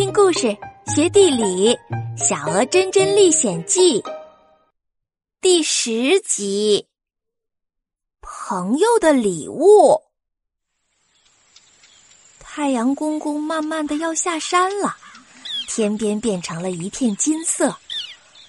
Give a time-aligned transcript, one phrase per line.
[0.00, 0.56] 听故事，
[0.86, 1.76] 学地理，
[2.16, 4.00] 《小鹅真真历险记》
[5.42, 6.86] 第十集：
[8.22, 10.00] 朋友的礼物。
[12.38, 14.96] 太阳公公慢慢的要下山了，
[15.68, 17.76] 天边变成了一片金色，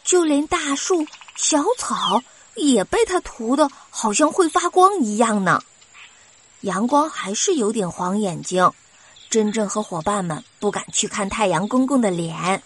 [0.05, 1.05] 就连大树、
[1.35, 2.23] 小草
[2.55, 5.61] 也被他涂的好像会发光一样呢。
[6.61, 8.71] 阳光还是有点晃眼睛。
[9.31, 12.61] 真正和伙伴们不敢去看太阳公公的脸。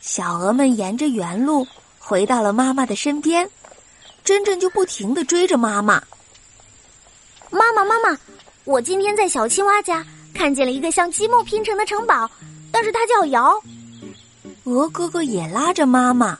[0.00, 1.66] 小鹅们沿着原路
[1.98, 3.48] 回到了妈妈的身边，
[4.24, 6.02] 真正就不停的追着妈妈。
[7.50, 8.18] 妈妈，妈妈，
[8.64, 12.28] 我今天在小青蛙家看见了一个像积木拼成的城堡，
[12.72, 13.62] 但是它叫瑶。
[14.64, 16.38] 鹅哥哥也拉着妈妈。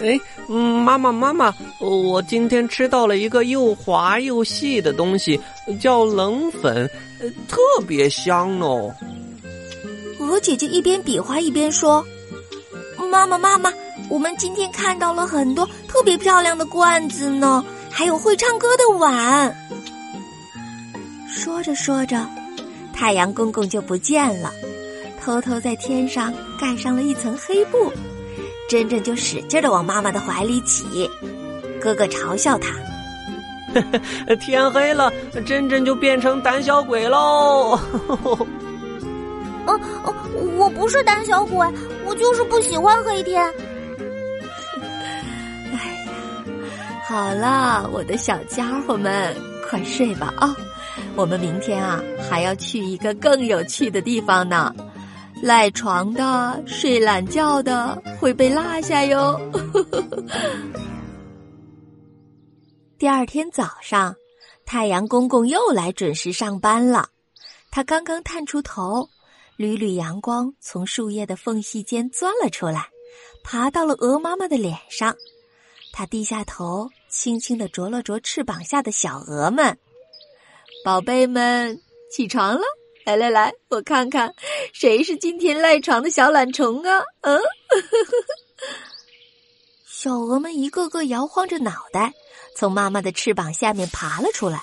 [0.00, 5.40] 哎，妈妈，妈妈，我今天吃到了一个又滑又细的东西，
[5.80, 6.88] 叫冷粉，
[7.48, 8.94] 特别香哦。
[10.18, 12.04] 鹅姐姐一边比划一边说
[13.10, 13.72] ：“妈妈，妈妈，
[14.10, 19.56] 我们今天看到了很多特别漂亮的罐子呢，还有会唱歌的碗。”
[21.28, 22.28] 说着说着，
[22.92, 24.52] 太阳公公就不见了，
[25.22, 27.92] 偷偷在天上盖上了一层黑布。
[28.68, 31.08] 真真就使劲的往妈妈的怀里挤，
[31.80, 32.70] 哥哥嘲笑他
[34.40, 35.12] ：“天黑了，
[35.46, 37.78] 珍珍就变成胆小鬼喽！”
[39.66, 40.14] 哦哦，
[40.56, 41.66] 我不是胆小鬼，
[42.04, 43.44] 我就是不喜欢黑天。
[45.72, 46.12] 哎呀，
[47.04, 49.34] 好了，我的小家伙们，
[49.68, 50.56] 快睡吧啊！
[51.14, 54.74] 我们明天啊还要去一个更有趣的地方呢。
[55.42, 59.38] 赖床的、睡懒觉的会被落下哟。
[62.98, 64.14] 第二天早上，
[64.64, 67.10] 太阳公公又来准时上班了。
[67.70, 69.08] 他刚刚探出头，
[69.56, 72.88] 缕缕阳光从树叶的缝隙间钻了出来，
[73.44, 75.14] 爬到了鹅妈妈的脸上。
[75.92, 79.78] 他低下头，轻轻的啄了啄翅膀下的小鹅们。
[80.82, 81.80] 宝贝们，
[82.10, 82.62] 起床了。
[83.06, 84.34] 来来来，我看看，
[84.72, 87.04] 谁是今天赖床的小懒虫啊？
[87.20, 87.40] 嗯，
[89.86, 92.12] 小鹅们一个个摇晃着脑袋，
[92.56, 94.60] 从妈妈的翅膀下面爬了出来。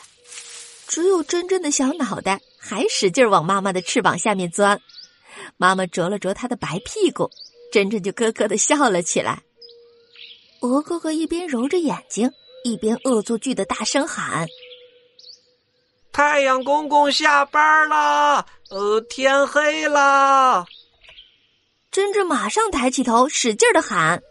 [0.89, 4.81] 只有真真的小脑袋还使劲往妈妈的翅膀下面钻。
[5.55, 7.31] 妈妈啄了啄它的白屁股，
[7.71, 9.41] 真真就咯咯的笑了起来。
[10.59, 12.29] 鹅哥哥一边揉着眼睛，
[12.65, 14.45] 一边恶作剧的大声喊。
[16.13, 20.63] 太阳公公下班了，呃，天黑了。
[21.89, 24.21] 珍珍马上抬起头，使劲的喊：“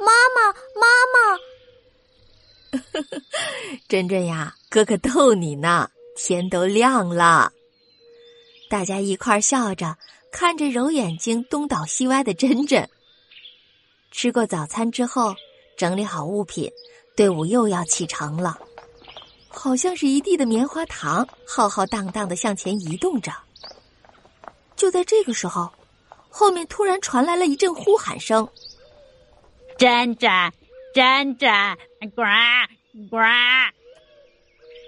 [0.00, 2.80] 妈妈，妈妈！”
[3.86, 5.90] 珍珍呀，哥哥逗你呢。
[6.18, 7.52] 天都亮了，
[8.70, 9.98] 大家一块笑着
[10.32, 12.88] 看着揉眼睛、东倒西歪的珍珍。
[14.10, 15.34] 吃过早餐之后，
[15.76, 16.72] 整理好物品，
[17.14, 18.58] 队伍又要启程了。
[19.58, 23.32] 好像是一地的棉花糖，浩浩荡荡的向前移动着。
[24.76, 25.72] 就在这个时候，
[26.28, 28.46] 后面突然传来了一阵呼喊声
[29.78, 30.30] ：“珍珍，
[30.94, 31.50] 珍珍，
[32.14, 32.22] 呱
[33.10, 33.16] 呱！”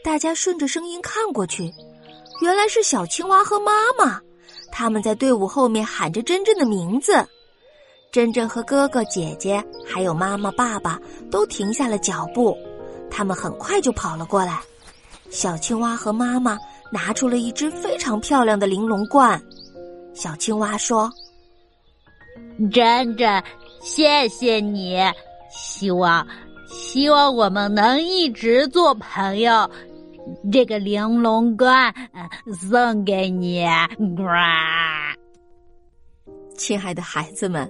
[0.05, 1.73] 大家顺着声音看过去，
[2.43, 4.21] 原来是小青蛙和妈妈，
[4.71, 7.27] 他们在队伍后面喊着珍珍的名字。
[8.13, 11.01] 珍珍和哥哥姐姐还有妈妈爸爸
[11.31, 12.57] 都停下了脚步。
[13.11, 14.61] 他们很快就跑了过来，
[15.31, 16.59] 小青蛙和妈妈
[16.91, 19.41] 拿出了一只非常漂亮的玲珑罐。
[20.15, 21.11] 小青蛙说
[22.73, 23.43] ：“珍珍，
[23.81, 24.99] 谢谢你，
[25.51, 26.27] 希望
[26.69, 29.71] 希望我们能一直做朋友。
[30.53, 31.95] 这个玲珑罐
[32.71, 33.65] 送给你，
[34.17, 34.23] 呱！
[36.57, 37.69] 亲爱的孩子们。”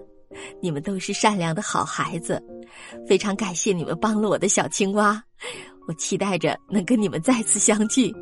[0.61, 2.41] 你们都是善良的好孩子，
[3.07, 5.23] 非常感谢你们帮了我的小青蛙。
[5.87, 8.15] 我期待着能跟你们再次相聚，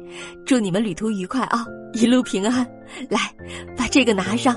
[0.45, 2.65] 祝你们旅途愉快啊，一路平安。
[3.11, 3.19] 来，
[3.77, 4.57] 把这个拿上。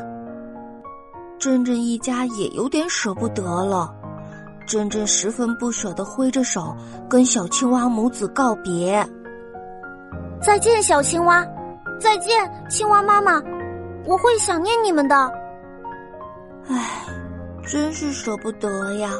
[1.39, 3.91] 珍珍一家也有点舍不得了，
[4.68, 6.75] 珍珍十分不舍的挥着手
[7.09, 9.03] 跟小青蛙母子告别。
[10.41, 11.44] 再见，小青蛙！
[12.00, 13.41] 再见，青蛙妈妈！
[14.06, 15.15] 我会想念你们的。
[16.68, 17.06] 唉。
[17.68, 19.12] 真是舍不得呀，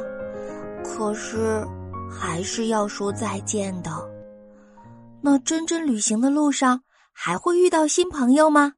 [0.84, 1.66] 可是
[2.10, 3.92] 还是要说再见的。
[5.22, 8.74] 那真真旅行的路上还会遇到新朋友吗？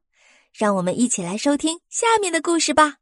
[0.52, 2.96] 让我们一起来收听下面的故事吧。